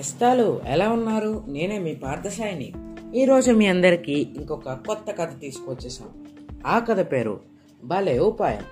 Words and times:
నేస్తాలు 0.00 0.60
ఎలా 0.66 0.88
ఉన్నారు? 0.88 1.44
నేనే 1.48 1.78
మీ 1.78 1.94
పార్థసాయిని. 1.94 2.72
ఈరోజు 3.14 3.52
మీ 3.52 3.66
అందరికీ 3.66 4.12
ఇంకొక 4.12 4.72
కొత్త 4.72 5.12
కథ 5.18 5.40
తీసుకొచ్చేసాం. 5.40 6.08
ఆ 6.66 6.78
కథ 6.78 7.12
పేరు 7.12 7.40
భలే 7.84 8.18
ఉపాయం. 8.18 8.62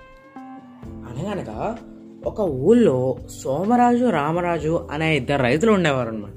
అనగనగా 0.85 1.77
ఒక 2.25 2.39
ఊళ్ళో 2.39 3.17
సోమరాజు 3.29 4.05
రామరాజు 4.05 4.87
అనే 4.91 5.17
ఇద్దరు 5.17 5.41
రైతులు 5.41 5.71
ఉండేవారు 5.71 6.09
అనమాట 6.09 6.33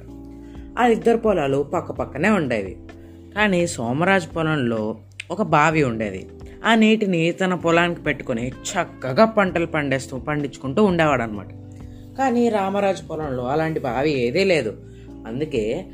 ఆ 0.78 0.86
ఇద్దరు 0.86 1.16
పొలాలు 1.16 1.62
పక్క 1.62 1.92
పక్కనే 1.92 2.28
ఉండేవి. 2.28 2.76
కానీ 3.34 3.66
సోమరాజు 3.66 4.28
పొలంలో 4.28 4.96
ఒక 5.30 5.42
బావి 5.42 5.82
ఉండేది. 5.82 6.28
ఆ 6.64 6.74
నీటిని 6.74 7.32
తన 7.32 7.54
పొలానికి 7.54 8.02
పెట్టుకొని 8.02 8.48
చక్కగా 8.48 9.24
పంటలు 9.24 9.66
పండేస్తూ 9.66 10.18
పండించుకుంటూ 10.18 10.84
ఉండేవాడు 10.84 11.22
అనమాట 11.22 11.48
కానీ 12.18 12.48
రామరాజు 12.48 13.02
పొలంలో 13.06 13.44
అలాంటి 13.44 13.80
బావి 13.80 14.10
ఏదీ 14.10 14.44
లేదు. 14.44 14.72
అందుకే 15.26 15.86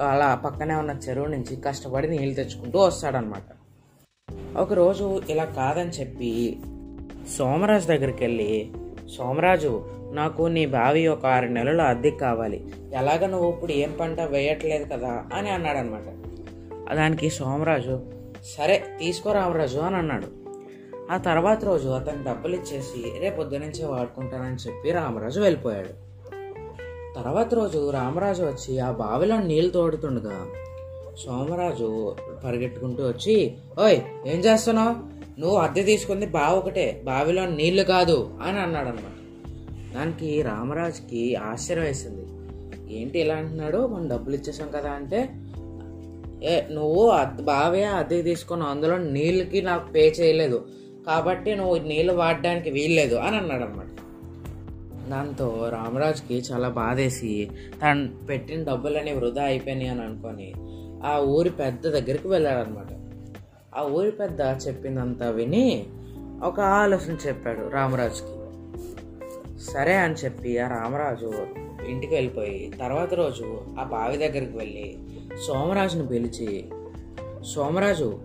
అలా 0.00 0.34
పక్కనే 0.34 0.74
ఉన్న 0.74 0.90
చెరువు 1.08 1.26
నుంచి 1.26 1.56
కష్టపడి 1.56 2.08
నీళ్ళు 2.08 2.34
తెచ్చుకుంటూ 2.34 2.78
వస్తాడనమాట 2.78 3.48
ఒకరోజు 4.56 5.22
ఇలా 5.30 5.44
కాదని 5.44 5.90
చెప్పి 5.90 6.58
సోమరాజు 7.36 7.86
దగ్గరికి 7.86 8.24
వెళ్ళి 8.24 8.72
సోమరాజు 9.16 9.84
నాకు 10.12 10.42
నీ 10.42 10.66
బావి 10.66 11.06
ఒక 11.06 11.26
ఆరు 11.26 11.46
నెలలు 11.46 11.82
అద్దెకి 11.82 12.18
కావాలి. 12.18 12.64
ఎలాగ 12.96 13.26
నువ్వు 13.26 13.50
ఇప్పుడు 13.50 13.72
ఏం 13.72 13.92
పంట 14.00 14.20
వేయట్లేదు 14.20 14.84
కదా? 14.84 15.24
అని 15.34 15.50
అన్నాడనమాట 15.50 16.08
దానికి 16.96 17.30
సోమరాజు 17.30 18.00
సరే 18.58 18.84
తీసుకో 18.98 19.32
రామరాజు 19.32 19.78
అని 19.78 19.96
అన్నాడు. 19.96 20.39
ఆ 21.10 21.16
తర్వాత 21.18 21.64
రోజు 21.64 21.88
అతను 21.88 22.24
డబ్బులు 22.24 22.56
ఇచ్చేసి 22.56 23.18
రేపు 23.18 23.36
పొద్దునుంచే 23.36 23.84
వాడుకుంటానని 23.84 24.56
చెప్పి 24.56 24.90
రామరాజు 24.90 25.40
వెళ్ళిపోయాడు. 25.40 25.88
తర్వాత 27.16 27.54
రోజు 27.54 27.90
రామరాజు 27.90 28.42
వచ్చి 28.42 28.78
ఆ 28.78 28.90
బావిలో 28.90 29.40
నీళ్ళు 29.40 29.70
తోడుతుండగా 29.70 30.46
సోమరాజు 31.24 32.16
పరిగెట్టుకుంటూ 32.44 33.08
వచ్చి 33.08 33.54
ఓయ్ 33.78 33.98
ఏం 34.26 34.38
చేస్తున్నావు? 34.40 34.94
నువ్వు 35.40 35.56
అద్దె 35.56 35.82
తీసుకుంది 35.82 36.26
బావి 36.26 36.58
ఒకటే 36.58 37.02
బావిలో 37.04 37.46
నీళ్ళు 37.46 37.82
కాదు 37.82 38.30
అని 38.42 38.58
అన్నాడు 38.58 38.88
అనమాట 38.88 39.16
దానికి 39.94 40.42
రామరాజుకి 40.42 41.34
ఆశ్చర్యం 41.34 41.84
వేసింది. 41.84 42.24
ఏంటి 42.94 43.18
ఇలా 43.20 43.34
అంటున్నాడు? 43.34 43.86
మనం 43.86 44.08
డబ్బులు 44.08 44.36
ఇచ్చేసాం 44.36 44.68
కదా 44.74 44.90
అంటే 44.90 45.30
ఏ 46.42 46.60
నువ్వు 46.70 47.08
అద్- 47.10 47.42
బావే 47.42 47.82
అద్దె 47.82 48.22
తీసుకున్నావు 48.22 48.70
అందులో 48.70 48.98
నీళ్ళకి 48.98 49.62
నాకు 49.62 49.92
పే 49.92 50.08
చేయలేదు. 50.20 50.66
కాబట్టి 51.06 51.54
నువ్వు 51.54 51.78
నీళ్ళు 51.78 52.12
వాడడానికి 52.12 52.70
వీల్లేదు 52.70 53.14
అని 53.14 53.36
అన్నాడు 53.36 53.62
అనమాట 53.62 53.86
దాంతో 55.10 55.68
రామరాజుకి 55.68 56.34
చాలా 56.52 56.68
బాధేసి 56.68 57.50
తను 57.82 58.26
పెట్టిన 58.26 58.64
డబ్బులన్నీ 58.64 59.12
వృధా 59.12 59.42
అయిపోయినాయి 59.42 59.88
అని 59.88 60.02
అనుకొని 60.02 60.54
ఆ 61.06 61.18
ఊరి 61.18 61.50
పెద్ద 61.50 61.88
దగ్గరికి 61.88 62.28
వెళ్ళాడనమాట 62.28 62.86
ఆ 63.78 63.82
ఊరి 63.82 64.10
పెద్ద 64.10 64.40
చెప్పిందంతా 64.40 65.30
విని 65.30 65.86
ఒక 66.42 66.60
ఆలోచన 66.60 67.16
చెప్పాడు 67.28 67.68
రామరాజుకి. 67.68 68.36
సరే 69.64 69.94
అని 69.94 70.14
చెప్పి 70.14 70.58
ఆ 70.58 70.68
రామరాజు 70.68 71.32
ఇంటికి 71.88 72.14
వెళ్ళిపోయి 72.14 72.72
తర్వాత 72.80 73.14
రోజు 73.14 73.60
ఆ 73.80 73.82
బావి 73.82 74.16
దగ్గరికి 74.16 74.56
వెళ్ళి 74.56 74.98
సోమరాజుని 75.46 76.06
పిలిచి 76.06 76.64
సోమరాజు 77.54 78.18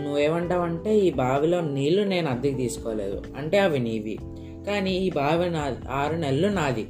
నువ్వేమంటావంటే 0.00 0.98
ఈ 0.98 1.10
బావిలో 1.10 1.60
నీళ్ళు 1.60 2.02
నేను 2.02 2.30
అద్దెకి 2.30 2.54
తీసుకోలేదు. 2.54 3.22
అంటే 3.36 3.58
అవి 3.58 3.78
నీవి. 3.78 4.18
కానీ 4.66 4.90
ఈ 4.90 5.10
బావి 5.10 5.50
నా 5.50 5.76
ఆరు 5.90 6.16
నెలలు 6.16 6.48
నాది. 6.48 6.86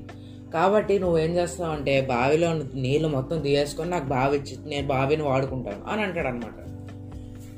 కాబట్టి 0.54 0.98
నువ్వేం 0.98 1.30
చేస్తావంటే 1.30 2.00
బావిలో 2.00 2.60
నీళ్ళు 2.74 3.08
మొత్తం 3.08 3.40
తీసేసుకొని 3.40 3.90
నాకు 3.90 4.04
బావి 4.04 4.36
ఇచ్చి 4.36 4.70
నేను 4.70 4.86
బావిని 4.86 5.22
వాడుకుంటాను. 5.22 5.92
అని 5.92 6.02
అంటాడు 6.02 6.26
అనమాట 6.26 6.64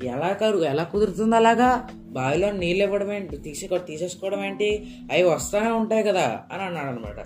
ఎలా 0.05 0.33
కరు 0.33 0.59
ఎలా 0.59 0.83
కుదురుతుంది 0.83 1.37
అలాగా? 1.37 1.89
బావిలో 2.05 2.51
నీళ్ళు 2.51 2.85
ఇవ్వడం 2.85 3.13
ఏంటి? 3.13 3.37
తీసి 3.37 3.69
తీసేసుకోవడం 3.79 4.45
ఏంటి? 4.45 4.87
అవి 5.13 5.23
వస్తూనే 5.23 5.69
ఉంటాయి 5.69 6.03
కదా? 6.03 6.41
అని 6.53 6.63
అన్నాడు 6.63 6.87
అనమాట 6.87 7.25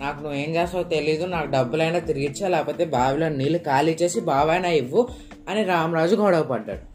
నాకు 0.00 0.22
నువ్వేం 0.22 0.54
చేస్తావో 0.54 0.84
తెలీదు. 0.84 1.26
నాకు 1.26 1.50
డబ్బులైనా 1.50 1.98
తిరిగిచ్చా 1.98 2.48
లేకపోతే 2.48 2.84
బావిలో 2.84 3.28
నీళ్ళు 3.28 3.58
ఖాళీ 3.58 3.96
చేసి 4.02 4.20
బావైనా 4.20 4.68
ఇవ్వు 4.68 5.08
అని 5.48 5.64
రామరాజు 5.64 6.16
గొడవ 6.16 6.42
పడ్డాడు. 6.42 6.93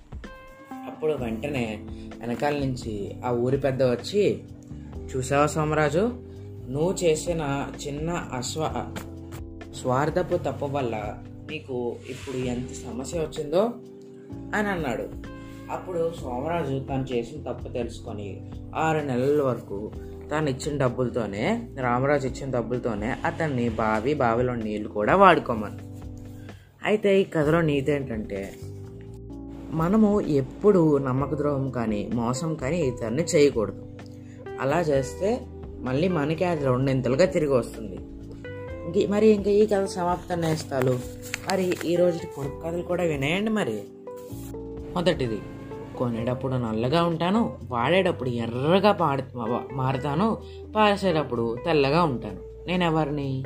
అప్పుడు 0.89 1.13
వెంటనే 1.13 1.79
వెనకాల 2.19 2.53
నుంచి 2.53 3.15
ఆ 3.25 3.31
ఊరి 3.31 3.57
పెద్ద 3.57 3.83
వచ్చి 3.83 4.43
చూసావా 5.15 5.45
సోమరాజు? 5.45 6.11
నువ్వు 6.69 6.95
చేసిన 7.03 7.67
చిన్న 7.87 8.09
అస్వ 8.09 8.93
స్వార్థపు 9.81 10.37
తప్పు 10.37 10.65
వల్ల 10.65 11.17
నీకు 11.51 11.95
ఇప్పుడు 12.09 12.37
ఎంత 12.37 12.67
సమస్య 12.67 13.19
వచ్చిందో? 13.19 13.71
అని 14.55 14.67
అన్నాడు. 14.67 15.09
అప్పుడు 15.71 16.11
సోమరాజు 16.21 16.85
తను 16.89 17.05
చేసిన 17.13 17.51
తప్పు 17.51 17.69
తెలుసుకొని 17.69 18.51
ఆరు 18.75 18.99
నెలల 18.99 19.41
వరకు 19.41 19.91
తాను 20.31 20.49
ఇచ్చిన 20.49 20.77
డబ్బులతోనే 20.77 21.67
రామరాజు 21.81 22.27
ఇచ్చిన 22.27 22.51
డబ్బులతోనే 22.51 23.15
అతన్ని 23.25 23.69
బావి 23.69 24.13
బావిలో 24.13 24.55
నీళ్ళు 24.55 24.89
కూడా 24.89 25.15
వాడుకోమని. 25.15 25.77
అయితే 26.83 27.21
ఈ 27.21 27.23
కథలో 27.23 27.61
నీతి 27.61 27.91
ఏంటంటే 27.91 28.53
మనము 29.71 30.21
ఎప్పుడు 30.21 30.97
నమ్మక 30.97 31.33
ద్రోహం 31.33 31.69
కానీ 31.69 32.09
మోసం 32.13 32.55
కానీ 32.55 32.81
ఇతరుని 32.81 33.23
చేయకూడదు. 33.23 33.85
అలా 34.61 34.81
చేస్తే 34.81 35.41
మళ్ళీ 35.79 36.07
మనకి 36.07 36.45
అది 36.45 36.65
రెండింతలుగా 36.65 37.25
తిరిగి 37.25 37.53
వస్తుంది. 37.53 37.95
ఇంక 38.85 39.09
మరి 39.09 39.27
ఇంకా 39.27 39.51
ఈ 39.51 39.65
కథ 39.65 39.85
సమాప్తం 39.85 40.41
నేస్తాలు. 40.41 40.91
మరి 41.51 41.77
ఈ 41.85 41.95
రోజు 41.95 42.19
పొడుపు 42.37 42.61
కథలు 42.65 42.81
కూడా 42.81 43.03
వినేయండి 43.03 43.51
మరి. 43.51 43.83
మొదటిది 44.95 45.39
కొనేటప్పుడు 45.97 46.53
నల్లగా 46.53 47.03
ఉంటాను 47.03 47.57
వాడేటప్పుడు 47.69 48.29
ఎర్రగా 48.29 48.91
పాడు 48.91 49.23
మారుతాను 49.73 50.37
పారేసేటప్పుడు 50.75 51.57
తెల్లగా 51.65 52.03
ఉంటాను. 52.03 52.67
నేను 52.67 52.83
ఎవరిని 52.83 53.43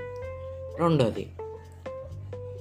రెండోది 0.80 1.28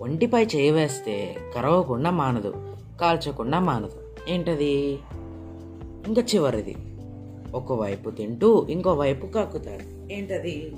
ఒంటిపై 0.03 0.45
చేయి 0.45 0.71
వేస్తే 0.71 1.37
కరవకుండా 1.55 2.11
మానదు. 2.11 2.55
కాల్చకుండా 3.03 3.61
మానదు. 3.61 4.03
ఏంటది? 4.29 4.99
ఇంకా 6.07 6.23
చివరిది. 6.23 6.77
ఒకవైపు 7.55 8.11
తింటూ 8.11 8.67
ఇంకోవైపు 8.71 9.27
కక్కుతారు 9.27 10.13
ఏంటది? 10.13 10.73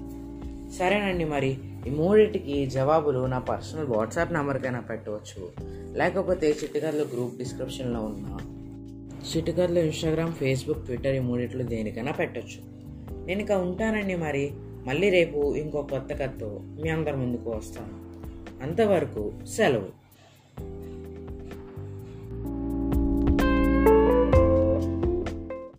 సరేనండి 0.79 1.25
మరి. 1.25 1.59
ఈ 1.87 1.91
మూడింటికి 1.91 2.67
జవాబులు 2.67 3.27
నా 3.27 3.39
పర్సనల్ 3.39 3.87
వాట్సాప్ 3.87 4.33
నెంబర్కైనా 4.33 4.81
పెట్టవచ్చు. 4.81 5.53
లేకపోతే 5.97 6.51
చిట్టుకర్ల 6.51 7.03
గ్రూప్ 7.03 7.39
డిస్క్రిప్షన్లో 7.39 8.01
ఉన్న 8.01 8.39
చిట్టుకర్ల 9.37 9.79
ఇన్స్టాగ్రామ్ 9.79 10.33
ఫేస్బుక్ 10.33 10.85
ట్విట్టర్ 10.85 11.17
ఈ 11.17 11.19
మూడిట్లో 11.19 11.65
దేనికైనా 11.65 12.13
పెట్టచ్చు. 12.13 12.61
నేను 13.27 13.41
ఇక 13.41 13.53
ఉంటానండి 13.53 14.17
మరి. 14.17 14.51
మళ్ళీ 14.87 15.11
రేపు 15.11 15.55
ఇంకో 15.55 15.83
కొత్త 15.83 16.13
కథతో 16.13 16.61
మీ 16.83 16.89
అందరి 16.89 17.17
ముందుకు 17.17 17.51
వస్తాను. 17.51 18.05
అంతవరకు 18.63 19.33
సెలవు. 19.57 20.04